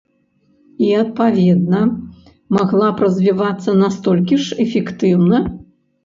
[0.83, 1.81] І, адпаведна,
[2.57, 5.43] магла б развівацца настолькі ж эфектыўна?